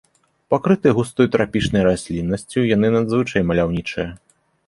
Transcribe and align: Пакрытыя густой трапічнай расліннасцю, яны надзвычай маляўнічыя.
Пакрытыя 0.53 0.93
густой 0.99 1.27
трапічнай 1.35 1.83
расліннасцю, 1.89 2.59
яны 2.75 2.87
надзвычай 2.97 3.41
маляўнічыя. 3.51 4.09